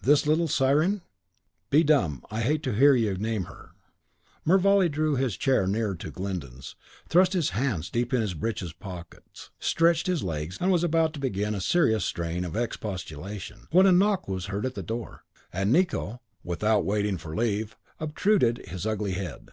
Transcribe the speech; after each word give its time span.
This 0.00 0.24
little 0.24 0.46
siren?" 0.46 1.02
"Be 1.68 1.82
dumb! 1.82 2.22
I 2.30 2.42
hate 2.42 2.62
to 2.62 2.74
hear 2.76 2.94
you 2.94 3.16
name 3.16 3.46
her." 3.46 3.72
Mervale 4.44 4.88
drew 4.88 5.16
his 5.16 5.36
chair 5.36 5.66
nearer 5.66 5.96
to 5.96 6.12
Glyndon's, 6.12 6.76
thrust 7.08 7.32
his 7.32 7.50
hands 7.50 7.90
deep 7.90 8.14
in 8.14 8.20
his 8.20 8.34
breeches 8.34 8.72
pockets, 8.72 9.50
stretched 9.58 10.06
his 10.06 10.22
legs, 10.22 10.58
and 10.60 10.70
was 10.70 10.84
about 10.84 11.12
to 11.14 11.18
begin 11.18 11.56
a 11.56 11.60
serious 11.60 12.04
strain 12.04 12.44
of 12.44 12.54
expostulation, 12.54 13.66
when 13.72 13.86
a 13.86 13.90
knock 13.90 14.28
was 14.28 14.46
heard 14.46 14.64
at 14.64 14.76
the 14.76 14.82
door, 14.84 15.24
and 15.52 15.72
Nicot, 15.72 16.20
without 16.44 16.84
waiting 16.84 17.18
for 17.18 17.34
leave, 17.34 17.76
obtruded 17.98 18.58
his 18.58 18.86
ugly 18.86 19.14
head. 19.14 19.50